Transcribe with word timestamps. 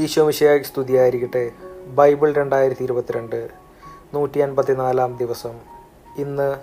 ഈശോ 0.00 0.26
മിശിയായി 0.26 0.62
സ്തുതിയായിരിക്കട്ടെ. 0.62 1.50
ബൈബിൾ 1.86 2.32
രണ്ടായിരത്തി 2.32 2.84
ഇരുപത്തിരണ്ട് 2.84 3.48
നൂറ്റി 4.14 4.38
അൻപത്തിനാലാം 4.38 5.16
ദിവസം. 5.16 5.50
ഇന്ന് 6.18 6.54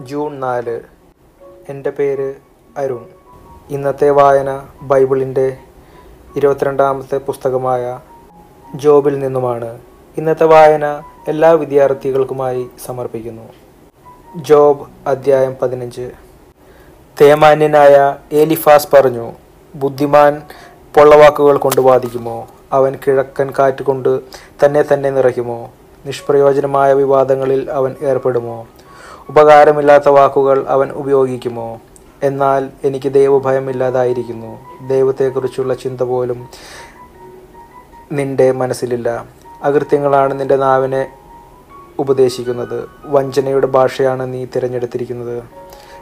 ജൂൺ 0.00 0.40
നാല്. 0.40 0.80
എന്റെ 1.68 1.90
പേര് 1.90 2.34
അരുൺ. 2.76 3.06
ഇന്നത്തെ 3.70 4.10
വായന 4.10 4.66
ബൈബിളിന്റെ 4.82 5.56
ഇരുപത്തിരണ്ടാമത്തെ 6.36 7.18
പുസ്തകമായ 7.18 8.00
ജോബിൽ 8.74 9.18
നിന്നുമാണ്. 9.18 9.80
ഇന്നത്തെ 10.16 10.44
വായന 10.44 11.02
എല്ലാ 11.28 11.52
വിദ്യാർത്ഥികൾക്കുമായി 11.52 12.70
സമർപ്പിക്കുന്നു. 12.86 13.52
ജോബ് 14.36 14.86
അദ്ധ്യായം 15.06 15.56
പതിനഞ്ച്. 15.62 16.10
തേമാന്യനായ 17.20 18.16
ഏലിഫാസ് 18.32 18.88
പറഞ്ഞു 18.92 19.32
ബുദ്ധിമാൻ 19.74 20.42
പൊള്ളവാക്കുകൾ 20.94 21.56
കൊണ്ട് 21.56 21.80
ബാധിക്കുമോ 21.80 22.46
അവൻ 22.72 22.98
കിഴക്കൻ 23.06 23.52
കാറ്റ് 23.58 23.82
കൊണ്ട് 23.82 24.20
തന്നെ 24.64 24.84
തന്നെ 24.92 25.10
നിറയ്ക്കുമോ? 25.10 25.70
നിഷ്പ്രയോജനമായ 26.06 26.92
വിവാദങ്ങളിൽ 26.92 27.70
അവൻ 27.70 27.96
ഏർപ്പെടുമോ? 28.02 28.66
ഉപകാരമില്ലാത്ത 29.28 30.08
വാക്കുകൾ 30.08 30.66
അവൻ 30.68 30.90
ഉപയോഗിക്കുമോ? 30.90 31.80
എന്നാൽ 32.22 32.68
എനിക്ക് 32.84 33.12
ദൈവഭയം 33.12 33.42
ദൈവഭയമില്ലാതായിരിക്കുന്നു. 33.42 34.58
ദൈവത്തെക്കുറിച്ചുള്ള 34.88 35.74
ചിന്ത 35.74 36.00
പോലും 36.00 36.48
നിന്റെ 38.12 38.52
മനസ്സിലില്ല. 38.52 39.24
അകൃത്യങ്ങളാണ് 39.62 40.40
നിന്റെ 40.40 40.56
നാവിനെ 40.56 41.12
ഉപദേശിക്കുന്നത്. 41.98 42.88
വഞ്ചനയുടെ 43.04 43.66
ഭാഷയാണ് 43.66 44.32
നീ 44.32 44.44
തിരഞ്ഞെടുത്തിരിക്കുന്നത്. 44.44 45.44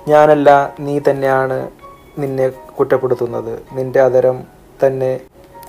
ഞാനല്ല 0.09 0.75
നീ 0.81 1.01
തന്നെയാണ് 1.11 1.71
നിന്നെ 2.19 2.49
കുറ്റപ്പെടുത്തുന്നത്. 2.49 3.63
നിന്റെ 3.73 4.01
അതരം 4.01 4.62
തന്നെ 4.87 5.21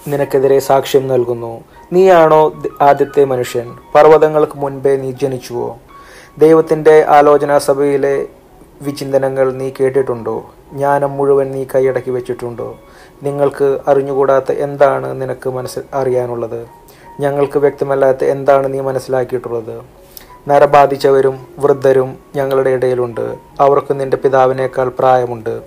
നിനക്കെതിരെ 0.07 0.59
സാക്ഷ്യം 0.59 1.07
നൽകുന്നു. 1.07 1.63
നീയാണോ 1.93 2.53
ആദ്യത്തെ 2.81 3.23
മനുഷ്യൻ? 3.23 3.77
പർവതങ്ങൾക്ക് 3.95 4.57
മുൻപേ 4.57 4.95
നീ 4.95 5.11
ജനിച്ചുവോ? 5.11 5.77
ദൈവത്തിന്റെ 6.37 7.05
ആലോചനാ 7.07 7.57
സഭയിലെ 7.57 8.25
വിചിന്തനങ്ങൾ 8.81 9.53
നീ 9.53 9.71
കേട്ടിട്ടുണ്ടോ? 9.79 10.45
ജ്ഞാനം 10.73 11.11
മുഴുവൻ 11.11 11.51
നീ 11.51 11.65
കൈയടക്കി 11.75 12.11
വെച്ചിട്ടുണ്ടോ? 12.11 12.77
നിങ്ങൾക്ക് 13.23 13.79
അറിഞ്ഞുകൂടാത്ത 13.87 14.51
എന്താണ് 14.51 15.21
നിനക്ക് 15.21 15.49
മനസ്സിൽ 15.49 15.83
അറിയാനുള്ളത്? 15.93 16.67
ഞങ്ങൾക്ക് 17.19 17.59
വ്യക്തമല്ലാത്ത 17.59 18.23
എന്താണ് 18.23 18.73
നീ 18.73 18.79
മനസ്സിലാക്കിയിട്ടുള്ളത്? 18.79 19.81
നരബാധിച്ചവരും 20.47 21.47
വൃദ്ധരും 21.59 22.17
ഞങ്ങളുടെ 22.35 22.69
ഇടയിലുണ്ട്. 22.69 23.35
അവർക്ക് 23.59 23.99
നിന്റെ 23.99 24.17
പിതാവിനേക്കാൾ 24.17 24.89
പ്രായമുണ്ട്. 24.89 25.61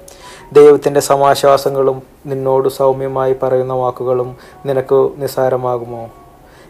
ദൈവത്തിന്റെ 0.53 1.01
സമാശ്വാസങ്ങളും 1.01 2.03
നിന്നോട് 2.27 2.69
സൗമ്യമായി 2.69 3.37
പറയുന്ന 3.43 3.73
വാക്കുകളും 3.73 4.37
നിനക്ക് 4.67 5.11
നിസ്സാരമാകുമോ 5.17 6.09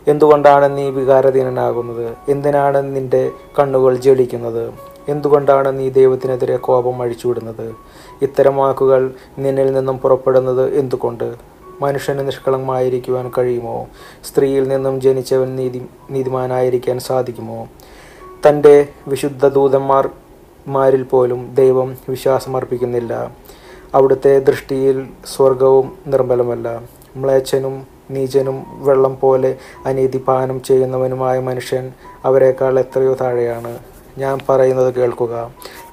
എന്തുകൊണ്ടാണ് 0.08 0.76
നീ 0.76 0.90
വികാരധീനനാകുന്നത്? 0.90 2.16
എന്തിനാണ് 2.28 2.96
നിന്റെ 2.96 3.30
കണ്ണുകൾ 3.58 3.96
ജ്വലിക്കുന്നത്? 3.96 4.72
എന്തുകൊണ്ടാണ് 5.08 5.78
നീ 5.78 5.90
ദൈവത്തിനെതിരെ 5.90 6.56
കോപം 6.56 7.02
അഴിച്ചുവിടുന്നത്? 7.02 7.74
ഇത്തരം 8.22 8.56
വാക്കുകൾ 8.56 9.12
നിന്നിൽ 9.38 9.72
നിന്നും 9.72 9.98
പുറപ്പെടുന്നത് 9.98 10.74
എന്തുകൊണ്ട്? 10.74 11.34
മനുഷ്യന് 11.80 12.26
നിഷ്കളങ്കമായിരിക്കുവാൻ 12.26 13.32
കഴിയുമോ? 13.38 13.86
സ്ത്രീയിൽ 14.24 14.68
നിന്നും 14.68 15.00
ജനിച്ചവൻ 15.00 15.56
നീതി 15.56 15.86
നീതിമാനായിരിക്കാൻ 16.10 16.98
സാധിക്കുമോ? 16.98 17.68
തന്റെ 18.48 18.88
വിശുദ്ധ 19.08 19.48
ദൂതന്മാർമാരിൽ 19.48 21.02
പോലും 21.02 21.54
ദൈവം 21.54 21.96
വിശ്വാസമർപ്പിക്കുന്നില്ല. 22.08 23.32
അവിടുത്തെ 23.96 24.38
ദൃഷ്ടിയിൽ 24.38 24.96
സ്വർഗവും 25.36 25.86
നിർമ്മലമല്ല. 26.06 26.82
മ്ലേച്ഛനും 27.16 27.74
നീചനും 28.10 28.58
വെള്ളം 28.86 29.18
പോലെ 29.20 29.50
അനീതി 29.86 30.18
പാനം 30.28 30.62
ചെയ്യുന്നവനുമായ 30.62 31.36
മനുഷ്യൻ 31.40 31.92
അവരെക്കാൾ 32.24 32.80
എത്രയോ 32.80 33.14
താഴെയാണ്. 33.20 33.78
ഞാൻ 34.18 34.38
പറയുന്നത് 34.48 34.94
കേൾക്കുക. 34.94 35.34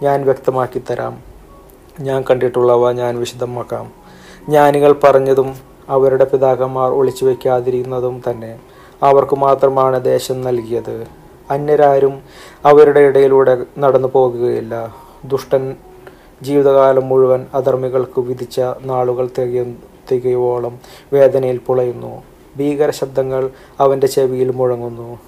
ഞാൻ 0.01 0.23
വ്യക്തമാക്കി 0.25 0.81
തരാം 0.91 1.13
ഞാൻ 1.99 2.23
കണ്ടിട്ടുള്ളവ 2.29 2.91
ഞാൻ 2.91 3.19
വിശദമാക്കാം. 3.19 3.91
ജ്ഞാനികൾ 4.49 4.91
പറഞ്ഞതും 5.03 5.55
അവരുടെ 5.89 6.25
പിതാക്കന്മാർ 6.25 6.91
ഒളിച്ചു 6.91 7.25
വയ്ക്കാതിരുന്നതും 7.25 8.21
തന്നെ. 8.29 8.59
അവർക്ക് 9.03 9.35
മാത്രമാണ് 9.35 10.03
ദേശം 10.03 10.41
നൽകിയത്. 10.41 11.07
അന്യരാരും 11.51 12.21
അവരുടെ 12.65 12.99
ഇടയിലൂടെ 12.99 13.57
നടന്നു 13.79 14.07
പോകുകയില്ല. 14.07 14.95
ദുഷ്ടൻ 15.25 15.75
ജീവിതകാലം 16.41 17.07
മുഴുവൻ 17.07 17.45
അധർമ്മികൾക്ക് 17.53 18.19
വിധിച്ച 18.19 18.61
നാളുകൾ 18.81 19.29
തികയ 19.39 19.73
തികയോളം 20.11 20.79
വേദനയിൽ 21.13 21.59
പുളയുന്നു. 21.65 22.23
ഭീകര 22.57 22.89
ശബ്ദങ്ങൾ 22.89 23.49
അവന്റെ 23.79 24.07
ചെവിയിൽ 24.07 24.51
മുഴങ്ങുന്നു. 24.51 25.19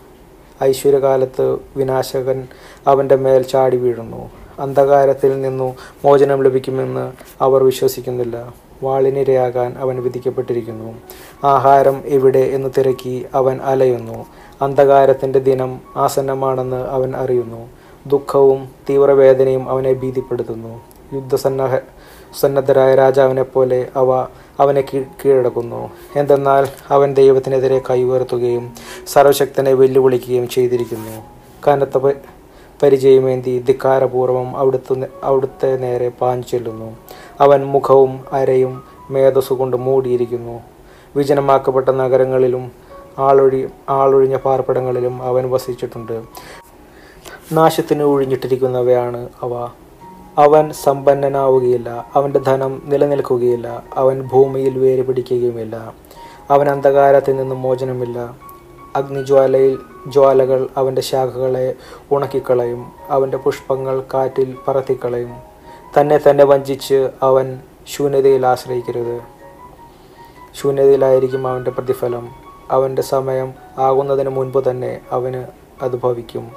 ഐശ്വര്യകാലത്ത് 0.63 1.57
വിനാശകൻ 1.75 2.47
അവന്റെ 2.87 3.15
മേൽ 3.15 3.41
ചാടി 3.41 3.77
വീഴുന്നു. 3.77 4.31
അന്ധകാരത്തിൽ 4.59 5.41
നിന്നു 5.41 5.75
മോചനം 6.05 6.43
ലഭിക്കുമെന്ന് 6.43 7.13
അവർ 7.41 7.63
വിശ്വസിക്കുന്നില്ല. 7.63 8.53
വാളിനിരയാകാൻ 8.83 9.75
അവൻ 9.77 10.03
വിധിക്കപ്പെട്ടിരിക്കുന്നു. 10.03 10.93
ആഹാരം 11.43 12.01
എവിടെ 12.05 12.39
എന്ന് 12.39 12.69
തിരക്കി 12.77 13.25
അവൻ 13.33 13.61
അലയുന്നു. 13.61 14.25
അന്ധകാരത്തിന്റെ 14.61 15.39
ദിനം 15.39 15.79
ആസന്നമാണെന്ന് 15.95 16.87
അവൻ 16.89 17.15
അറിയുന്നു. 17.15 17.69
ദുഃഖവും 18.07 18.69
തീവ്രവേദനയും 18.89 19.69
അവനെ 19.69 19.93
ഭീതിപ്പെടുത്തുന്നു. 19.93 20.81
യുദ്ധസന്നഹ 21.13 21.75
സന്നദ്ധരായ 22.39 22.95
രാജാവിനെ 22.95 23.43
പോലെ 23.43 23.87
അവ 23.95 24.27
അവനെ 24.59 24.81
കീഴടക്കുന്നു. 24.81 25.91
എന്തെന്നാൽ 26.15 26.67
അവൻ 26.89 27.13
ദൈവത്തിനെതിരെ 27.13 27.81
കൈയുയർത്തുകയും 27.89 28.73
സർവശക്തനെ 29.07 29.73
വെല്ലുവിളിക്കുകയും 29.73 30.49
ചെയ്തിരിക്കുന്നു. 30.49 31.23
കനത്ത 31.67 31.97
പരിചയമേന്തി 32.83 33.59
ധിക്കാരപൂർവം 33.67 34.57
അവിടുത്തെ 34.57 35.07
അവിടുത്തെ 35.23 35.77
നേരെ 35.77 36.09
പാഞ്ഞു 36.09 36.43
ചെല്ലുന്നു. 36.51 36.97
അവൻ 37.39 37.65
മുഖവും 37.65 38.25
അരയും 38.31 38.83
മേധസ്സു 39.09 39.53
കൊണ്ട് 39.53 39.77
മൂടിയിരിക്കുന്നു. 39.77 40.61
വിജനമാക്കപ്പെട്ട 41.15 41.89
നഗരങ്ങളിലും 41.89 42.71
ആളൊഴി 43.19 43.67
ആളൊഴിഞ്ഞ 43.89 44.37
പാർപ്പിടങ്ങളിലും 44.37 45.23
അവൻ 45.23 45.51
വസിച്ചിട്ടുണ്ട്. 45.51 46.23
നാശത്തിന് 47.51 48.03
ഒഴിഞ്ഞിട്ടിരിക്കുന്നവയാണ് 48.03 49.29
അവ. 49.43 49.69
അവൻ 50.37 50.71
സമ്പന്നനാവുകയില്ല 50.71 52.05
അവന്റെ 52.15 52.39
ധനം 52.39 52.81
നിലനിൽക്കുകയില്ല 52.85 53.83
അവൻ 53.93 54.21
ഭൂമിയിൽ 54.21 54.79
വേര് 54.79 55.07
പിടിക്കുകയുമില്ല 55.07 55.93
അവൻ 56.49 56.69
അന്ധകാരത്തിൽ 56.69 57.35
നിന്നും 57.35 57.61
മോചനമില്ല. 57.61 58.35
അഗ്നിജ്വാലയിൽ 58.95 59.77
ജ്വാലകൾ 60.07 60.69
അവന്റെ 60.77 61.01
ശാഖകളെ 61.01 61.75
ഉണക്കിക്കളയും 62.11 62.91
അവന്റെ 63.09 63.37
പുഷ്പങ്ങൾ 63.37 64.03
കാറ്റിൽ 64.13 64.55
പറത്തിക്കളയും. 64.67 65.33
തന്നെ 65.99 66.19
തന്നെ 66.29 66.45
വഞ്ചിച്ച് 66.45 67.09
അവൻ 67.21 67.59
ശൂന്യതയിൽ 67.87 68.45
ആശ്രയിക്കരുത്. 68.45 69.21
ശൂന്യതയിലായിരിക്കും 70.61 71.47
അവന്റെ 71.47 71.71
പ്രതിഫലം. 71.71 72.29
അവന്റെ 72.71 73.01
സമയം 73.01 73.53
ആകുന്നതിന് 73.77 74.29
മുൻപ് 74.29 74.69
തന്നെ 74.69 75.01
അവന് 75.11 75.45
അത് 75.81 75.95
ഭവിക്കും. 75.95 76.51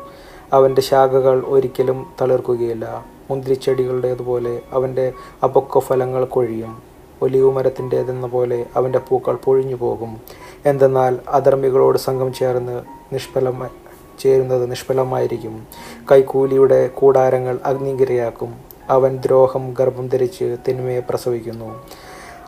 അവന്റെ 0.53 0.83
ശാഖകൾ 0.83 1.43
ഒരിക്കലും 1.47 2.06
തളിർക്കുകയില്ല. 2.21 3.18
മുന്തിരിച്ചെടികളുടേതുപോലെ 3.31 4.61
അവന്റെ 4.72 5.12
അപക്വഫലങ്ങൾ 5.44 6.25
കൊഴിയും. 6.25 6.83
ഒലിവ് 7.22 7.53
മരത്തിന്റേതെന്ന 7.53 8.27
പോലെ 8.27 8.66
അവന്റെ 8.77 8.99
പൂക്കൾ 8.99 9.34
പൊഴിഞ്ഞു 9.34 9.75
പോകും. 9.75 10.21
എന്തെന്നാൽ 10.66 11.19
അധർമ്മികളോട് 11.28 11.99
സംഘം 11.99 12.33
ചേർന്ന് 12.33 12.83
നിഷ്ഫലമായി 13.12 13.71
ചേരുന്നത് 14.19 14.71
നിഷ്ഫലമായിരിക്കും. 14.71 15.66
കൈക്കൂലിയുടെ 16.12 16.87
കൂടാരങ്ങൾ 16.87 17.59
അഗ്നികിരയാക്കും 17.65 18.55
അവൻ 18.91 19.16
ദ്രോഹം 19.16 19.75
ഗർഭം 19.78 20.09
ധരിച്ച് 20.09 20.56
തിന്മയെ 20.69 21.00
പ്രസവിക്കുന്നു. 21.00 21.83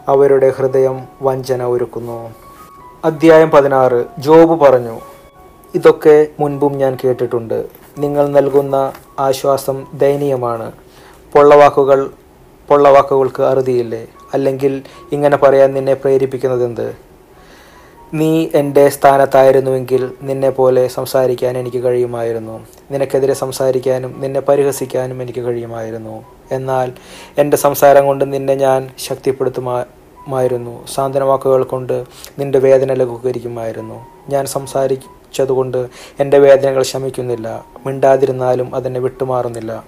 അവരുടെ 0.09 0.49
ഹൃദയം 0.49 1.09
വഞ്ചന 1.23 1.65
ഒരുക്കുന്നു. 1.65 2.35
അധ്യായം 3.05 3.51
പതിനാറ്. 3.51 4.05
ജോബ് 4.19 4.61
പറഞ്ഞു. 4.61 5.01
ഇതൊക്കെ 5.75 6.27
മുൻപും 6.41 6.73
ഞാൻ 6.73 6.99
കേട്ടിട്ടുണ്ട്. 7.05 7.80
നിങ്ങൾ 8.01 8.29
നൽകുന്ന 8.29 8.93
ആശ്വാസം 9.19 9.87
ദയനീയമാണ്. 9.95 10.73
പൊള്ളവാക്കുകൾ 11.33 12.11
പൊള്ളവാക്കുകൾക്ക് 12.69 13.43
അറുതിയില്ലേ? 13.43 14.07
അല്ലെങ്കിൽ 14.35 14.83
ഇങ്ങനെ 15.13 15.37
പറയാൻ 15.37 15.75
നിന്നെ 15.75 15.95
പ്രേരിപ്പിക്കുന്നതെന്ത്? 15.95 16.97
നീ 18.15 18.47
എന്റെ 18.55 18.89
സ്ഥാനത്തായിരുന്നുവെങ്കിൽ 18.89 20.11
നിന്നെ 20.23 20.51
പോലെ 20.51 20.89
സംസാരിക്കാൻ 20.89 21.59
എനിക്ക് 21.59 21.85
കഴിയുമായിരുന്നു. 21.85 22.67
നിനക്കെതിരെ 22.91 23.35
സംസാരിക്കാനും 23.35 24.15
നിന്നെ 24.21 24.41
പരിഹസിക്കാനും 24.41 25.23
എനിക്ക് 25.23 25.41
കഴിയുമായിരുന്നു. 25.41 26.25
എന്നാൽ 26.53 26.93
എന്റെ 27.39 27.57
സംസാരം 27.57 28.07
കൊണ്ട് 28.07 28.33
നിന്നെ 28.33 28.55
ഞാൻ 28.55 28.91
ശക്തിപ്പെടുത്തുമായിരുന്നു 28.99 30.87
സാന്ത്വന 30.95 31.25
വാക്കുകൾ 31.25 31.65
കൊണ്ട് 31.65 32.05
നിന്റെ 32.39 32.59
വേദന 32.59 32.93
ലഘൂകരിക്കുമായിരുന്നു. 32.93 34.07
ഞാൻ 34.29 34.47
സംസാരിച്ചതുകൊണ്ട് 35.31 35.89
എന്റെ 36.21 36.39
വേദനകൾ 36.39 36.83
ശമിക്കുന്നില്ല. 36.83 37.65
മിണ്ടാതിരുന്നാലും 37.87 38.75
അതെന്നെ 38.75 39.01
വിട്ടുമാറുന്നില്ല. 39.01 39.85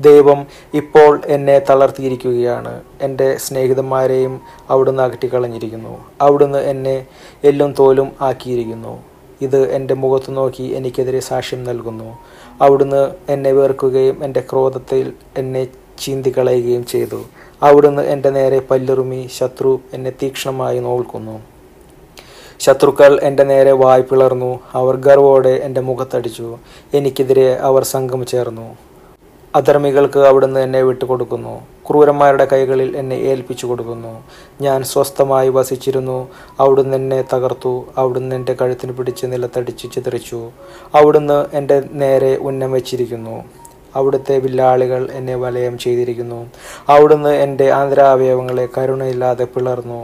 ദൈവം 0.00 0.46
ഇപ്പോൾ 0.74 1.20
എന്നെ 1.26 1.58
തളർത്തിയിരിക്കുകയാണ്. 1.70 2.82
എന്റെ 3.02 3.36
സ്നേഹിതന്മാരെയും 3.36 4.40
അവിടുന്ന് 4.70 5.02
അകറ്റിക്കളഞ്ഞിരിക്കുന്നു. 5.02 5.94
അവിടുന്ന് 6.20 6.58
എന്നെ 6.58 7.06
എല്ലും 7.44 7.74
തോലും 7.78 8.12
ആക്കിയിരിക്കുന്നു. 8.20 8.94
ഇത് 9.40 9.58
എന്റെ 9.70 9.94
മുഖത്ത് 9.94 10.36
നോക്കി 10.36 10.62
എനിക്കെതിരെ 10.62 11.20
സാക്ഷ്യം 11.20 11.64
നൽകുന്നു. 11.64 12.18
അവിടുന്ന് 12.62 13.02
എന്നെ 13.28 13.52
വേർക്കുകയും 13.52 14.24
എന്റെ 14.24 14.40
ക്രോധത്തിൽ 14.40 15.12
എന്നെ 15.38 15.64
ചീന്തിക്കളയുകയും 16.02 16.84
ചെയ്തു. 16.86 17.20
അവിടുന്ന് 17.62 18.02
എന്റെ 18.02 18.30
നേരെ 18.30 18.60
പല്ലുറുമി 18.70 19.28
ശത്രു 19.38 19.80
എന്നെ 19.94 20.10
തീക്ഷ്ണമായി 20.22 20.78
നോൽക്കുന്നു. 20.78 21.51
ശത്രുക്കൾ 22.64 23.20
എന്റെ 23.22 23.44
നേരെ 23.44 23.72
വായ് 23.72 24.02
പിളർന്നു. 24.02 24.60
അവർ 24.74 24.96
ഗർവോടെ 24.96 25.48
എന്റെ 25.48 25.80
മുഖത്തടിച്ചു. 25.80 26.56
എനിക്കെതിരെ 26.94 27.54
അവർ 27.68 27.84
സംഘം 27.84 28.26
ചേർന്നു. 28.26 28.66
അധർമ്മികൾക്ക് 29.56 30.18
അവിടുന്ന് 30.18 30.60
എന്നെ 30.60 30.82
വിട്ടുകൊടുക്കുന്നു. 30.82 31.54
ക്രൂരന്മാരുടെ 31.88 32.44
കൈകളിൽ 32.52 32.96
എന്നെ 32.96 33.16
ഏൽപ്പിച്ചു 33.16 33.66
കൊടുക്കുന്നു. 33.66 34.12
ഞാൻ 34.60 34.82
സ്വസ്ഥമായി 34.82 35.48
വസിച്ചിരുന്നു. 35.48 36.28
അവിടുന്ന് 36.60 36.96
എന്നെ 36.96 37.24
തകർത്തു. 37.34 37.84
അവിടുന്ന് 37.98 38.36
എന്റെ 38.36 38.52
കഴുത്തിന് 38.52 38.92
പിടിച്ച് 38.92 39.26
നിലത്തടിച്ച് 39.26 39.88
ചിതറിച്ചു. 39.92 40.50
അവിടുന്ന് 40.94 41.56
എന്റെ 41.56 41.82
നേരെ 41.92 42.36
ഉന്നം 42.36 42.72
വെച്ചിരിക്കുന്നു. 42.72 43.44
അവിടുത്തെ 43.96 44.38
വില്ലാളികൾ 44.38 45.08
എന്നെ 45.12 45.34
വലയം 45.34 45.78
ചെയ്തിരിക്കുന്നു. 45.78 46.40
അവിടുന്ന് 46.88 47.28
എന്റെ 47.28 47.70
ആന്തരാവയവങ്ങളെ 47.70 48.68
കരുണയില്ലാതെ 48.78 49.44
പിളർന്നു. 49.44 50.00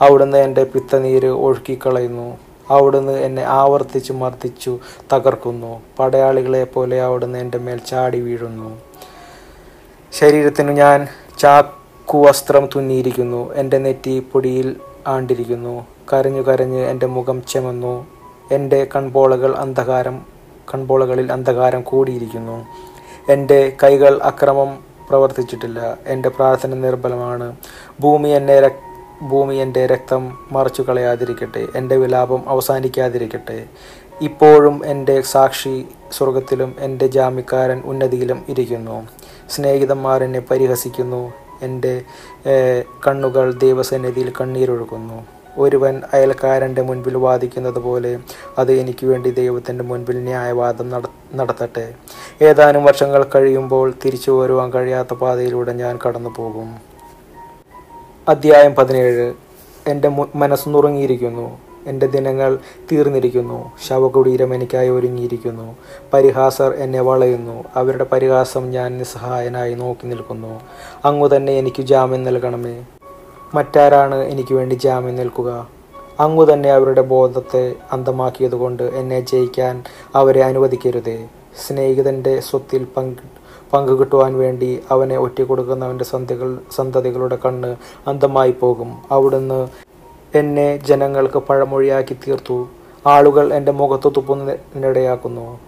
അവിടുന്ന് 0.00 0.38
എന്റെ 0.38 0.64
പിത്തനീര് 0.64 1.26
ഒഴുക്കിക്കളയുന്നു. 1.26 2.38
അവിടുന്ന് 2.70 3.12
എന്നെ 3.12 3.42
ആവർത്തിച്ച് 3.42 4.12
മർദ്ദിച്ചു 4.12 4.78
തകർക്കുന്നു. 5.12 5.80
പടയാളികളെ 5.98 6.64
പോലെ 6.64 7.02
അവിടുന്ന് 7.02 7.38
എന്റെ 7.38 7.58
മേൽ 7.58 7.78
ചാടി 7.78 8.20
വീഴുന്നു. 8.20 8.80
ശരീരത്തിന് 10.12 10.70
ഞാൻ 10.70 11.08
ചാക്കുവസ്ത്രം 11.38 12.68
തുന്നിയിരിക്കുന്നു. 12.76 13.54
എന്റെ 13.54 13.78
നെറ്റി 13.78 14.26
പൊടിയിൽ 14.32 14.76
ആണ്ടിരിക്കുന്നു. 15.06 15.86
കരഞ്ഞു 16.12 16.42
കരഞ്ഞ് 16.42 16.86
എന്റെ 16.86 17.06
മുഖം 17.06 17.42
ചെമന്നു. 17.48 18.06
എന്റെ 18.52 18.86
കൺപോളകൾ 18.96 19.56
അന്ധകാരം 19.56 20.22
കൺപോളകളിൽ 20.74 21.32
അന്ധകാരം 21.32 21.82
കൂടിയിരിക്കുന്നു. 21.82 22.66
എന്റെ 23.28 23.72
കൈകൾ 23.82 24.22
അക്രമം 24.22 24.78
പ്രവർത്തിച്ചിട്ടില്ല. 25.08 25.98
എന്റെ 26.06 26.28
പ്രാർത്ഥന 26.28 26.74
നിർബലമാണ്. 26.74 27.56
ഭൂമി 28.00 28.28
എന്നെ 28.28 28.60
ഭൂമി 29.22 29.54
എന്റെ 29.54 29.86
രക്തം 29.86 30.38
മറച്ചു 30.52 30.82
കളയാതിരിക്കട്ടെ 30.82 31.66
എന്റെ 31.76 31.96
വിലാപം 31.96 32.48
അവസാനിക്കാതിരിക്കട്ടെ. 32.48 33.66
ഇപ്പോഴും 34.22 34.86
എന്റെ 34.86 35.20
സാക്ഷി 35.20 35.86
സ്വർഗത്തിലും 36.12 36.76
എന്റെ 36.78 37.06
ജാമ്യക്കാരൻ 37.06 37.82
ഉന്നതിയിലും 37.84 38.44
ഇരിക്കുന്നു. 38.48 39.02
സ്നേഹിതന്മാർ 39.50 40.24
എന്നെ 40.24 40.42
പരിഹസിക്കുന്നു. 40.50 41.32
എന്റെ 41.62 42.02
കണ്ണുകൾ 43.06 43.52
ദൈവസന്നിധിയിൽ 43.52 44.32
കണ്ണീരൊഴുക്കുന്നു 44.40 45.18
ഒരുവൻ 45.58 46.02
അയൽക്കാരന്റെ 46.12 46.82
മുൻപിൽ 46.82 47.16
വാദിക്കുന്നത് 47.16 47.78
പോലെ 47.78 48.18
അത് 48.58 48.72
എനിക്ക് 48.72 49.06
വേണ്ടി 49.06 49.30
ദൈവത്തിന്റെ 49.30 49.84
മുൻപിൽ 49.84 50.24
ന്യായവാദം 50.24 50.88
നടത്തട്ടെ. 51.34 51.94
ഏതാനും 52.42 52.84
വർഷങ്ങൾ 52.84 53.24
കഴിയുമ്പോൾ 53.34 53.94
തിരിച്ചു 54.04 54.30
വരുവാൻ 54.30 54.70
കഴിയാത്ത 54.70 55.14
പാതയിലൂടെ 55.14 55.72
ഞാൻ 55.72 55.98
കടന്നു 56.06 56.32
പോകും 56.38 56.93
അധ്യായം 58.28 58.74
പതിനേഴ്. 58.74 59.32
എന്റെ 59.86 60.08
മനസ്സുന്നുറങ്ങിയിരിക്കുന്നു. 60.08 60.38
മനസ്സ് 60.38 60.68
നുറുങ്ങിയിരിക്കുന്നു 60.68 61.58
എന്റെ 61.86 62.06
ദിനങ്ങൾ 62.06 62.58
തീർന്നിരിക്കുന്നു. 62.92 63.72
ശവകുടീരം 63.88 64.54
എനിക്കായി 64.54 64.88
ഒരുങ്ങിയിരിക്കുന്നു. 64.88 65.76
പരിഹാസർ 66.12 66.74
എന്നെ 66.74 67.00
വളയുന്നു. 67.00 67.64
അവരുടെ 67.74 68.04
പരിഹാസം 68.12 68.70
ഞാൻ 68.70 68.98
നിസ്സഹായനായി 68.98 69.74
നോക്കി 69.74 70.06
നിൽക്കുന്നു. 70.06 70.60
അങ്ങു 71.04 71.28
തന്നെ 71.36 71.52
എനിക്ക് 71.52 71.82
ജാമ്യം 71.82 72.24
നൽകണമേ. 72.24 72.84
മറ്റാരാണ് 73.54 74.14
എനിക്ക് 74.14 74.54
വേണ്ടി 74.54 74.74
ജാമ്യം 74.74 75.16
നിൽക്കുക? 75.16 75.68
അങ്ങു 76.20 76.52
തന്നെ 76.52 76.70
അവരുടെ 76.70 77.02
ബോധത്തെ 77.02 77.74
അന്തമാക്കിയതുകൊണ്ട് 77.92 78.82
എന്നെ 78.82 79.20
ജയിക്കാൻ 79.20 79.84
അവരെ 80.14 80.44
അനുവദിക്കരുതേ. 80.44 81.28
സ്നേഹിതന്റെ 81.66 82.40
സ്വത്തിൽ 82.40 82.86
പങ്ക് 82.96 83.43
പങ്കുകിട്ടുവാൻ 83.74 84.38
വേണ്ടി 84.38 84.80
അവനെ 84.90 85.18
ഒറ്റക്കൊടുക്കുന്നവന്റെ 85.18 86.04
സന്ധികൾ 86.04 86.58
സന്തതികളുടെ 86.70 87.38
കണ്ണ് 87.44 87.76
അന്ധമായി 88.06 88.52
പോകും. 88.52 88.90
അവിടുന്ന് 89.10 89.68
എന്നെ 90.34 90.76
ജനങ്ങൾക്ക് 90.76 91.38
പഴമൊഴിയാക്കി 91.38 92.14
തീർത്തു. 92.14 92.68
ആളുകൾ 93.06 93.54
എന്റെ 93.54 93.72
മുഖത്ത് 93.72 94.12
തുപ്പുന്നതിനിടയാക്കുന്നു. 94.16 95.60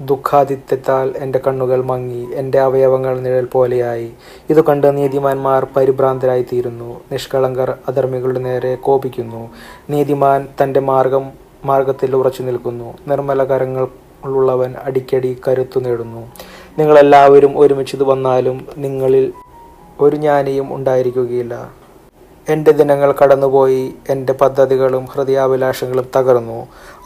ദുഃഖാതിത്യത്താൽ 0.00 1.14
എന്റെ 1.16 1.40
കണ്ണുകൾ 1.46 1.84
മങ്ങി. 1.84 2.22
എന്റെ 2.34 2.60
അവയവങ്ങൾ 2.60 3.20
നിഴൽ 3.20 3.44
പോലെയായി. 3.44 4.12
ഇത് 4.50 4.64
കണ്ട് 4.64 4.96
നീതിമാന്മാർ 4.96 5.66
പരിഭ്രാന്തരായി 5.76 6.42
തീരുന്നു 6.42 7.00
നിഷ്കളങ്കർ 7.12 7.70
അധർമ്മികളുടെ 7.88 8.40
നേരെ 8.40 8.74
കോപിക്കുന്നു. 8.74 9.50
നീതിമാൻ 9.90 10.48
തന്റെ 10.62 10.80
മാർഗം 10.80 11.30
മാർഗത്തിൽ 11.64 12.16
ഉറച്ചു 12.16 12.42
നിൽക്കുന്നു. 12.42 12.94
നിർമ്മല 13.08 13.44
കരങ്ങളുള്ളവൻ 13.44 14.74
അടിക്കടി 14.84 15.40
കരുത്തു 15.48 15.80
നേടുന്നു. 15.80 16.22
നിങ്ങളെല്ലാവരും 16.78 17.52
ഒരുമിച്ചത് 17.62 18.02
വന്നാലും 18.02 18.56
നിങ്ങളിൽ 18.84 19.26
ഒരു 20.00 20.16
ജ്ഞാനിയും 20.16 20.74
ഉണ്ടായിരിക്കുകയില്ല. 20.76 21.54
എന്റെ 22.48 22.72
ദിനങ്ങൾ 22.78 23.14
കടന്നുപോയി 23.18 23.82
എന്റെ 24.12 24.32
പദ്ധതികളും 24.32 25.04
ഹൃദയാഭിലാഷങ്ങളും 25.12 26.06
തകർന്നു. 26.16 26.58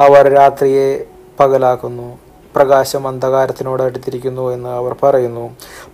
അവർ 0.06 0.24
രാത്രിയെ 0.38 0.88
പകലാക്കുന്നു. 1.40 2.08
പ്രകാശം 2.54 3.02
അന്ധകാരത്തിനോട് 3.08 3.82
അടുത്തിരിക്കുന്നു 3.82 4.44
എന്ന് 4.52 4.68
അവർ 4.68 4.92
പറയുന്നു. 5.02 5.44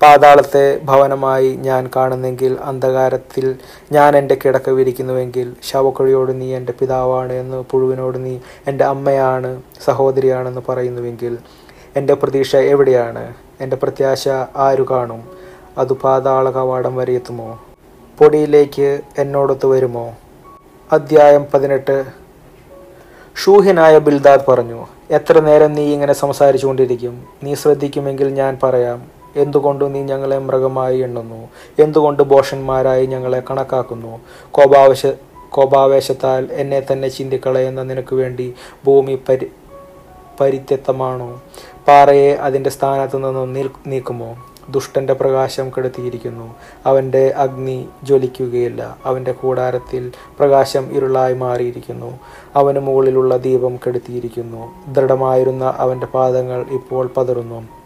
പാതാളത്തെ 0.03 0.65
ഭവനമായി 0.91 1.51
ഞാൻ 1.69 1.91
കാണുന്നെങ്കിൽ 1.97 2.53
അന്ധകാരത്തിൽ 2.71 3.47
ഞാൻ 3.93 4.17
എന്റെ 4.21 4.37
കിടക്ക 4.43 4.71
വിരിക്കുന്നുവെങ്കിൽ 4.71 5.49
ശവക്കുഴിയോട് 5.71 6.33
നീ 6.41 6.49
എന്റെ 6.59 6.75
പിതാവാണ് 6.81 7.33
എന്ന് 7.33 7.61
പുഴുവിനോട് 7.71 8.19
നീ 8.27 8.35
എന്റെ 8.69 8.85
അമ്മയാണ് 8.85 9.51
സഹോദരിയാണെന്ന് 9.89 10.63
പറയുന്നുവെങ്കിൽ 10.69 11.35
എന്റെ 11.97 12.15
പ്രതീക്ഷ 12.15 12.57
എവിടെയാണ്? 12.57 13.25
എന്റെ 13.61 13.77
പ്രത്യാശ 13.77 14.29
ആരു 14.57 14.87
കാണും? 14.91 15.23
അത് 15.79 15.93
പാതാള 15.93 16.51
കവാടം 16.51 16.97
വരെ 16.97 17.13
എത്തുമോ? 17.13 17.61
പൊടിയിലേക്ക് 18.19 19.01
എന്നോടൊത്ത് 19.19 19.67
വരുമോ? 19.67 20.15
അദ്ധ്യായം 20.93 21.47
പതിനെട്ട്. 21.55 22.05
ഷൂഹ്യനായ 23.45 23.99
ബിൽദാദ് 23.99 24.51
പറഞ്ഞു 24.51 24.87
എത്ര 25.11 25.41
നേരം 25.41 25.73
നീ 25.73 25.93
ഇങ്ങനെ 25.93 26.13
സംസാരിച്ചുകൊണ്ടിരിക്കും? 26.13 27.27
നീ 27.43 27.55
ശ്രദ്ധിക്കുമെങ്കിൽ 27.55 28.29
ഞാൻ 28.29 28.59
പറയാം 28.63 29.03
എന്തുകൊണ്ട് 29.37 29.95
നീ 29.95 30.03
ഞങ്ങളെ 30.03 30.39
മൃഗമായി 30.39 30.99
എണ്ണുന്നു? 30.99 31.49
എന്തുകൊണ്ട് 31.79 32.23
ബോഷന്മാരായി 32.23 33.07
ഞങ്ങളെ 33.07 33.43
കണക്കാക്കുന്നു? 33.51 34.21
കോപാവശ 34.51 35.07
കോപാവേശത്താൽ 35.51 36.49
എന്നെ 36.53 36.83
തന്നെ 36.93 37.09
ചിന്തിക്കളയുന്ന 37.09 37.83
നിനക്ക് 37.83 38.15
വേണ്ടി 38.15 38.55
ഭൂമി 38.87 39.23
പരി 39.29 39.51
പരിത്യക്തമാണോ? 40.41 41.43
പാറയെ 41.89 42.33
അതിന്റെ 42.35 42.71
സ്ഥാനത്തു 42.71 43.17
നിന്ന് 43.17 43.69
നീക്കുമോ? 43.87 44.37
ദുഷ്ടന്റെ 44.71 45.13
പ്രകാശം 45.13 45.71
കെടുത്തിയിരിക്കുന്നു. 45.71 46.55
അവന്റെ 46.87 47.35
അഗ്നി 47.37 47.89
ജ്വലിക്കുകയില്ല. 48.03 48.97
അവന്റെ 49.05 49.33
കൂടാരത്തിൽ 49.33 50.13
പ്രകാശം 50.39 50.97
ഇരുളായി 50.97 51.35
മാറിയിരിക്കുന്നു. 51.35 52.19
അവന് 52.57 52.79
മുകളിലുള്ള 52.79 53.37
ദീപം 53.37 53.77
കെടുത്തിയിരിക്കുന്നു. 53.77 54.93
ദൃഢമായിരുന്ന 54.93 55.75
അവന്റെ 55.77 56.07
പാദങ്ങൾ 56.07 56.67
ഇപ്പോൾ 56.71 57.11
പതറുന്നു. 57.17 57.84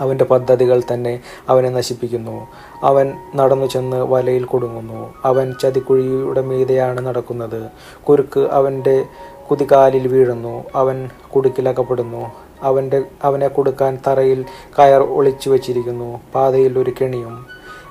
അവന്റെ 0.00 0.24
പദ്ധതികൾ 0.24 0.82
തന്നെ 0.92 1.20
അവനെ 1.48 1.70
നശിപ്പിക്കുന്നു. 1.70 2.46
അവൻ 2.82 3.12
നടന്നു 3.36 3.66
ചെന്ന് 3.66 3.96
വലയിൽ 3.96 4.44
കുടുങ്ങുന്നു. 4.44 5.14
അവൻ 5.24 5.54
ചതിക്കുഴിയുടെ 5.62 6.40
മീതെയാണ് 6.40 7.06
നടക്കുന്നത്. 7.06 7.70
കുരുക്ക് 8.08 8.40
അവന്റെ 8.40 9.04
കുതികാലിൽ 9.50 10.08
വീഴുന്നു. 10.08 10.64
അവൻ 10.74 11.08
കുടുക്കിലകപ്പെടുന്നു 11.36 12.32
അവന്റെ 12.62 13.02
അവനെ 13.24 13.48
കൊടുക്കാൻ 13.48 13.98
തറയിൽ 14.08 14.44
കയർ 14.78 15.00
ഒളിച്ചു 15.00 15.50
വച്ചിരിക്കുന്നു. 15.50 16.20
പാതയിൽ 16.34 16.78
ഒരു 16.78 16.92
കെണിയും 17.02 17.46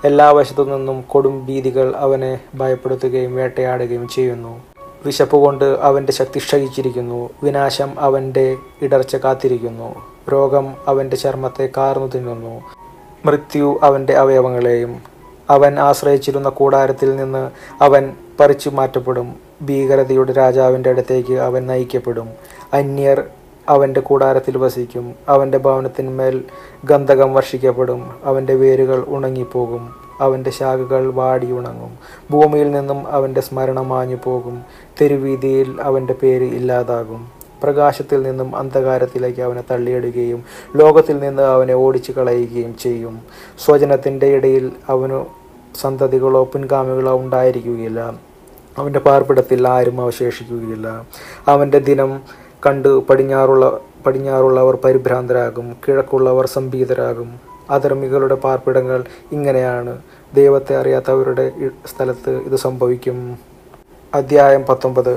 എല്ലാ 0.05 0.31
വശത്തു 0.31 0.63
നിന്നും 0.63 1.01
കൊടും 1.01 1.45
ഭീതികൾ 1.45 1.93
അവനെ 1.95 2.39
ഭയപ്പെടുത്തുകയും 2.55 3.35
വേട്ടയാടുകയും 3.35 4.07
ചെയ്യുന്നു. 4.07 4.70
വിശപ്പ് 5.05 5.37
കൊണ്ട് 5.37 5.65
അവന്റെ 5.65 6.11
ശക്തി 6.11 6.37
ക്ഷയിച്ചിരിക്കുന്നു. 6.37 7.29
വിനാശം 7.43 7.99
അവന്റെ 7.99 8.57
ഇടർച്ച 8.81 9.15
കാത്തിരിക്കുന്നു. 9.15 9.95
രോഗം 10.31 10.75
അവന്റെ 10.87 11.15
ചർമ്മത്തെ 11.15 11.69
കാർന്നു 11.77 12.07
തിന്നുന്നു. 12.07 12.61
മൃത്യു 13.25 13.79
അവന്റെ 13.83 14.13
അവയവങ്ങളെയും. 14.13 15.01
അവൻ 15.49 15.79
ആശ്രയിച്ചിരുന്ന 15.79 16.49
കൂടാരത്തിൽ 16.49 17.15
നിന്ന് 17.15 17.51
അവൻ 17.81 18.13
പറിച്ചു 18.39 18.69
മാറ്റപ്പെടും. 18.69 19.35
ഭീകരതയുടെ 19.61 20.33
രാജാവിന്റെ 20.33 20.89
അടുത്തേക്ക് 20.89 21.33
അവൻ 21.33 21.67
നയിക്കപ്പെടും. 21.67 22.29
അന്യർ 22.73 23.23
അവന്റെ 23.69 23.99
കൂടാരത്തിൽ 23.99 24.57
വസിക്കും. 24.57 25.15
അവന്റെ 25.29 25.57
ഭവനത്തിന്മേൽ 25.57 26.43
ഗന്ധകം 26.85 27.33
വർഷിക്കപ്പെടും. 27.33 28.11
അവന്റെ 28.23 28.53
വേരുകൾ 28.53 29.05
ഉണങ്ങിപ്പോകും. 29.07 30.10
അവന്റെ 30.21 30.49
ശാഖകൾ 30.49 31.11
വാടിയുണങ്ങും. 31.11 31.97
ഭൂമിയിൽ 32.31 32.71
നിന്നും 32.71 33.07
അവന്റെ 33.07 33.41
സ്മരണ 33.41 33.79
മാഞ്ഞു 33.79 34.17
പോകും. 34.23 34.61
തെരുവീതിയിൽ 35.01 35.81
അവന്റെ 35.81 36.13
പേര് 36.13 36.43
ഇല്ലാതാകും. 36.43 37.41
പ്രകാശത്തിൽ 37.63 38.21
നിന്നും 38.21 38.55
അന്ധകാരത്തിലേക്ക് 38.55 39.41
അവനെ 39.41 39.63
തള്ളിയിടുകയും 39.71 40.43
ലോകത്തിൽ 40.75 41.19
നിന്ന് 41.19 41.41
അവനെ 41.41 41.73
ഓടിച്ചു 41.73 42.11
കളയുകയും 42.11 42.77
ചെയ്യും. 42.77 43.21
സ്വജനത്തിന്റെ 43.65 44.25
ഇടയിൽ 44.25 44.71
അവനു 44.89 45.25
സന്തതികളോ 45.81 46.43
പിൻഗാമികളോ 46.43 47.19
ഉണ്ടായിരിക്കുകയില്ല. 47.19 48.13
അവന്റെ 48.77 48.99
പാർപ്പിടത്തിൽ 48.99 49.67
ആരും 49.67 50.01
അവശേഷിക്കുകയില്ല. 50.01 51.05
അവന്റെ 51.47 51.79
ദിനം 51.79 52.21
കണ്ട് 52.65 52.97
പടിഞ്ഞാറുള്ള 52.97 53.79
പടിഞ്ഞാറുള്ളവർ 54.05 54.77
പരിഭ്രാന്തരാകും. 54.83 55.75
കിഴക്കുള്ളവർ 55.87 56.45
സംഭീതരാകും. 56.45 57.50
അധർമ്മികളുടെ 57.71 58.35
പാർപ്പിടങ്ങൾ 58.35 59.03
ഇങ്ങനെയാണ്. 59.31 59.93
ദൈവത്തെ 60.33 60.73
അറിയാത്തവരുടെ 60.81 61.51
സ്ഥലത്ത് 61.91 62.31
ഇത് 62.47 62.55
സംഭവിക്കും. 62.55 63.37
അധ്യായം 64.13 64.63
പത്തൊമ്പത്. 64.69 65.13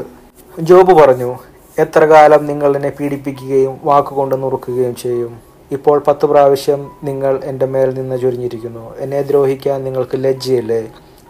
ജോബ് 0.61 0.93
പറഞ്ഞു 1.03 1.31
എത്ര 1.79 2.05
കാലം 2.05 2.47
നിങ്ങൾ 2.47 2.77
എന്നെ 2.77 2.93
പീഡിപ്പിക്കുകയും 3.01 3.81
വാക്കുകൊണ്ട് 3.85 4.43
നുറുക്കുകയും 4.43 4.95
ചെയ്യും? 4.95 5.33
ഇപ്പോൾ 5.73 6.03
പത്ത് 6.09 6.27
പ്രാവശ്യം 6.27 6.91
നിങ്ങൾ 7.05 7.41
എന്റെ 7.45 7.67
മേൽ 7.67 7.95
നിന്ന് 7.95 8.21
ചൊരിഞ്ഞിരിക്കുന്നു. 8.21 8.85
എന്നെ 8.99 9.23
ദ്രോഹിക്കാൻ 9.23 9.85
നിങ്ങൾക്ക് 9.85 10.17
ലജ്ജയല്ലേ? 10.25 10.83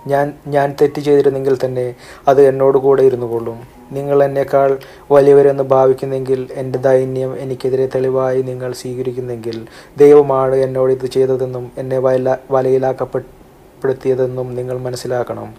ഞാൻ 0.06 0.32
ഞാൻ 0.46 0.74
തെറ്റ് 0.80 1.00
ചെയ്തിരുന്നെങ്കിൽ 1.00 1.58
തന്നെ 1.64 1.94
അത് 2.28 2.40
എന്നോട് 2.48 2.78
കൂടെ 2.78 3.02
ഇരുന്നു 3.02 3.26
കൊള്ളും 3.32 3.73
നിങ്ങൾ 3.92 4.24
എന്നേക്കാൾ 4.24 4.78
വലിയവരെന്ന് 5.10 5.64
ഭാവിക്കുന്നെങ്കിൽ 5.64 6.48
എന്റെ 6.52 6.78
ദൈന്യം 6.78 7.40
എനിക്കെതിരെ 7.40 7.88
തെളിവായി 7.94 8.42
നിങ്ങൾ 8.42 8.72
സ്വീകരിക്കുന്നെങ്കിൽ 8.72 9.66
ദൈവമാണ് 9.98 10.54
എന്നോട് 10.54 10.92
ഇത് 10.92 11.06
ചെയ്തതെന്നും 11.06 11.72
എന്നെ 11.78 11.98
വല 11.98 12.36
വലയിലാക്കപ്പെടുത്തിയതെന്നും 12.50 14.54
നിങ്ങൾ 14.54 14.78
മനസ്സിലാക്കണം. 14.78 15.54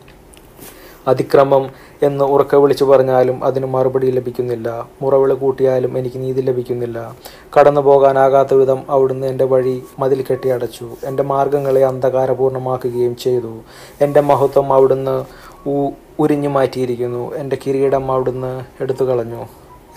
അതിക്രമം 1.08 1.70
എന്ന് 2.03 2.25
ഉറക്കെ 2.25 2.58
വിളിച്ചു 2.58 2.86
പറഞ്ഞാലും 2.86 3.44
അതിന് 3.44 3.65
മറുപടി 3.65 4.12
ലഭിക്കുന്നില്ല. 4.12 4.88
മുറവിളി 5.01 5.34
കൂട്ടിയാലും 5.34 5.98
എനിക്ക് 5.98 6.17
നീതി 6.17 6.41
ലഭിക്കുന്നില്ല. 6.41 7.15
കടന്നു 7.60 7.82
പോകാനാകാത്ത 7.82 8.53
വിധം 8.53 8.84
അവിടുന്ന് 8.89 9.27
എന്റെ 9.27 9.46
വഴി 9.46 9.84
മതിൽ 10.00 10.22
കെട്ടി 10.22 10.50
അടച്ചു. 10.50 10.89
എന്റെ 11.03 11.24
മാർഗങ്ങളെ 11.24 11.86
അന്ധകാരപൂർണമാക്കുകയും 11.86 13.15
ചെയ്തു. 13.15 13.53
എന്റെ 14.01 14.22
മഹത്വം 14.22 14.74
അവിടുന്ന് 14.74 15.44
ഉരിഞ്ഞു 16.19 16.50
മാറ്റിയിരിക്കുന്നു. 16.50 17.36
എന്റെ 17.36 17.57
കിരീടം 17.67 18.12
അവിടുന്ന് 18.12 18.84
എടുത്തു 18.84 19.05
കളഞ്ഞു. 19.05 19.45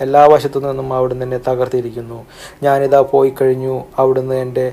എല്ലാ 0.01 0.25
വശത്തു 0.25 0.59
നിന്നും 0.59 0.93
അവിടുന്ന് 0.93 1.25
എന്നെ 1.25 1.39
തകർത്തിരിക്കുന്നു. 1.47 2.25
ഞാനിതാ 2.63 3.01
പോയി 3.01 3.33
കഴിഞ്ഞു. 3.41 3.83
അവിടുന്ന് 3.97 4.35
എന്റെ 4.35 4.71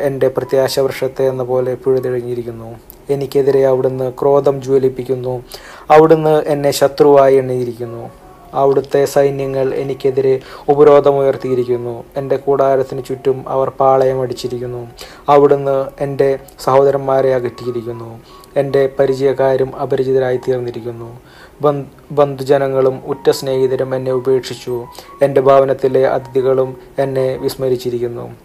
എന്റെ 0.00 0.28
പ്രത്യാശ 0.28 0.80
വൃക്ഷത്തെ 0.80 1.28
എന്ന 1.28 1.42
പോലെ 1.42 1.74
പിഴുതെഴിഞ്ഞിരിക്കുന്നു 1.74 2.76
എനിക്കെതിരെ 3.10 3.66
അവിടുന്ന് 3.66 4.12
ക്രോധം 4.20 4.62
ജ്വലിപ്പിക്കുന്നു. 4.62 5.44
അവിടുന്ന് 5.90 6.42
എന്നെ 6.46 6.70
ശത്രുവായി 6.70 7.36
എണ്ണിയിരിക്കുന്നു. 7.36 8.10
അവിടുത്തെ 8.54 9.04
സൈന്യങ്ങൾ 9.04 9.74
എനിക്കെതിരെ 9.74 10.40
ഉപരോധമുയർത്തിയിരിക്കുന്നു 10.68 12.04
എന്റെ 12.16 12.36
കൂടാരത്തിന് 12.36 13.02
ചുറ്റും 13.08 13.44
അവർ 13.48 13.68
പാളയം 13.68 14.20
അടിച്ചിരിക്കുന്നു 14.20 14.88
അവിടുന്ന് 15.28 15.86
എന്റെ 16.00 16.38
സഹോദരന്മാരെ 16.64 17.34
അകറ്റിയിരിക്കുന്നു. 17.34 18.20
എന്റെ 18.58 18.88
പരിചയക്കാരും 18.98 19.76
അപരിചിതരായി 19.76 20.36
തീർന്നിരിക്കുന്നു 20.36 21.20
ബന്ധ- 21.60 21.88
ബന്ധുജനങ്ങളും 22.10 23.02
ഉറ്റ 23.06 23.30
സ്നേഹിതരും 23.30 23.96
എന്നെ 23.96 24.12
ഉപേക്ഷിച്ചു. 24.12 24.86
എന്റെ 25.22 25.40
ഭവനത്തിലെ 25.40 26.06
അതിഥികളും 26.06 26.76
എന്നെ 26.98 27.36
വിസ്മരിച്ചിരിക്കുന്നു. 27.36 28.36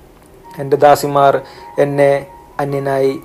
എന്റെ 0.60 0.78
ദാസിമാർ 0.78 1.42
എന്നെ 1.80 2.28
അന്യനായി 2.60 3.20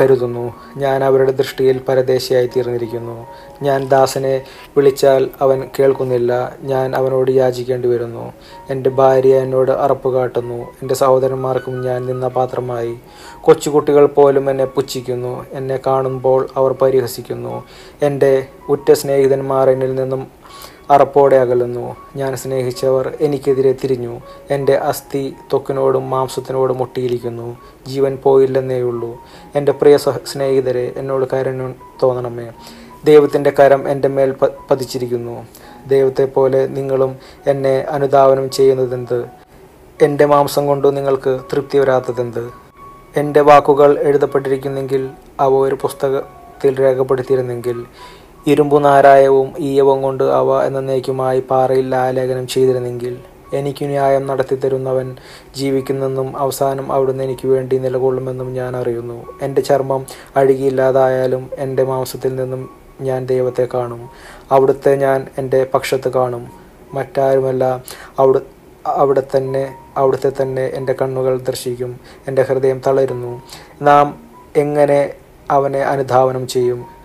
കരുതുന്നു. 0.00 0.54
ഞാൻ 0.76 1.04
അവരുടെ 1.04 1.32
ദൃഷ്ടിയിൽ 1.32 1.80
പരദേശിയായി 1.88 2.46
തീർന്നിരിക്കുന്നു. 2.46 3.26
ഞാൻ 3.62 3.88
ദാസനെ 3.88 4.44
വിളിച്ചാൽ 4.76 5.30
അവൻ 5.40 5.68
കേൾക്കുന്നില്ല. 5.78 6.56
ഞാൻ 6.62 6.96
അവനോട് 6.96 7.30
യാചിക്കേണ്ടി 7.30 7.88
വരുന്നു. 7.88 8.32
എന്റെ 8.70 8.90
ഭാര്യ 8.90 9.36
എന്നോട് 9.36 9.70
അറപ്പ് 9.70 10.08
കാട്ടുന്നു. 10.08 10.54
എന്റെ 10.54 10.94
സഹോദരന്മാർക്കും 10.94 11.82
ഞാൻ 11.82 12.06
നിന്ന 12.06 12.28
പാത്രമായി. 12.28 12.96
കൊച്ചുകുട്ടികൾ 13.40 14.06
പോലും 14.06 14.50
എന്നെ 14.50 14.64
പുച്ഛിക്കുന്നു. 14.64 15.46
എന്നെ 15.52 15.80
കാണുമ്പോൾ 15.86 16.48
അവർ 16.56 16.72
പരിഹസിക്കുന്നു. 16.72 17.64
എന്റെ 18.02 18.46
ഉറ്റ 18.68 18.92
സ്നേഹിതന്മാർ 18.92 19.70
എന്നിൽ 19.70 19.94
നിന്നും 19.94 20.39
അറപ്പോടെ 20.90 21.36
അകലുന്നു. 21.36 21.96
ഞാൻ 22.16 22.36
സ്നേഹിച്ചവർ 22.36 23.06
എനിക്കെതിരെ 23.20 23.72
തിരിഞ്ഞു. 23.72 24.20
എന്റെ 24.50 24.74
അസ്ഥി 24.76 25.34
തൊക്കിനോടും 25.52 26.10
മാംസത്തിനോടും 26.10 26.78
മുട്ടിയിരിക്കുന്നു 26.78 27.56
ജീവൻ 27.86 28.18
പോയില്ലെന്നേയുള്ളൂ 28.22 29.10
എന്റെ 29.54 29.72
പ്രിയ 29.72 29.96
സ്നേഹിതരെ 29.96 30.92
എന്നോട് 30.96 31.26
കാരുണ്യം 31.32 31.74
തോന്നണമേ. 32.02 32.48
ദൈവത്തിന്റെ 33.04 33.50
കരം 33.50 33.88
എന്റെ 33.88 34.08
മേൽ 34.08 34.34
പതിച്ചിരിക്കുന്നു. 34.70 35.46
ദൈവത്തെ 35.86 36.24
പോലെ 36.24 36.66
നിങ്ങളും 36.66 37.16
എന്നെ 37.46 37.76
അനുധാവനം 37.90 38.50
ചെയ്യുന്നതെന്ത്? 38.50 39.26
എന്റെ 40.02 40.24
മാംസം 40.26 40.66
കൊണ്ട് 40.66 40.96
നിങ്ങൾക്ക് 40.96 41.40
തൃപ്തി 41.52 41.78
വരാത്തതെന്ത്? 41.78 42.44
എന്റെ 43.16 43.40
വാക്കുകൾ 43.40 43.98
എഴുതപ്പെട്ടിരിക്കുന്നെങ്കിൽ 43.98 45.10
അവ 45.40 45.52
ഒരു 45.52 45.76
പുസ്തകത്തിൽ 45.82 46.80
രേഖപ്പെടുത്തിയിരുന്നെങ്കിൽ 46.80 47.86
ഇരുമ്പു 48.46 48.76
നാരായവും 48.76 49.52
ഈയവും 49.58 50.02
കൊണ്ട് 50.02 50.24
അവ 50.24 50.66
എന്നേക്കുമായി 50.66 51.40
പാറയിൽ 51.40 51.94
ആലേഖനം 51.94 52.46
ചെയ്തിരുന്നെങ്കിൽ 52.46 53.18
എനിക്ക് 53.54 53.84
ന്യായം 53.84 54.26
നടത്തി 54.26 54.54
തരുന്നവൻ 54.54 55.16
ജീവിക്കുന്നെന്നും 55.56 56.36
അവസാനം 56.36 56.92
അവിടുന്ന് 56.92 57.24
എനിക്ക് 57.24 57.48
വേണ്ടി 57.48 57.78
നിലകൊള്ളുമെന്നും 57.78 58.54
ഞാൻ 58.54 58.76
അറിയുന്നു. 58.76 59.26
എന്റെ 59.42 59.62
ചർമ്മം 59.62 60.06
അഴുകിയില്ലാതായാലും 60.36 61.50
എന്റെ 61.58 61.84
മാംസത്തിൽ 61.84 62.34
നിന്നും 62.36 62.70
ഞാൻ 63.00 63.26
ദൈവത്തെ 63.26 63.68
കാണും. 63.74 64.10
അവിടുത്തെ 64.52 64.96
ഞാൻ 64.96 65.26
എന്റെ 65.38 65.66
പക്ഷത്ത് 65.74 66.08
കാണും. 66.08 66.46
മറ്റാരുമല്ല 66.94 67.82
അവിടെ 68.18 68.40
അവിടെ 68.86 69.22
തന്നെ 69.36 69.74
അവിടുത്തെ 69.96 70.32
തന്നെ 70.42 70.66
എന്റെ 70.66 70.94
കണ്ണുകൾ 71.02 71.38
ദർശിക്കും. 71.38 72.00
എന്റെ 72.28 72.42
ഹൃദയം 72.42 72.82
തളരുന്നു. 72.86 73.42
നാം 73.82 74.18
എങ്ങനെ 74.56 75.12
അവനെ 75.50 75.80
അനുധാവനം 75.80 76.46
ചെയ്യും? 76.46 76.99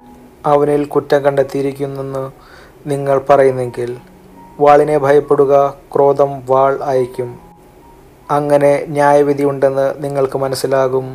അവനിൽ 0.45 0.83
കുറ്റം 0.87 1.19
കണ്ടെത്തിയിരിക്കുന്നെന്ന് 1.25 2.23
നിങ്ങൾ 2.91 3.17
പറയുന്നെങ്കിൽ 3.29 3.89
വാളിനെ 4.59 4.97
ഭയപ്പെടുക 4.97 5.53
ക്രോധം 5.93 6.31
വാൾ 6.49 6.73
അയക്കും 6.91 7.29
അങ്ങനെ 8.31 8.71
ന്യായവിധി 8.87 9.43
ഉണ്ടെന്ന് 9.43 10.03
നിങ്ങൾക്ക് 10.03 10.37
മനസ്സിലാകും. 10.37 11.07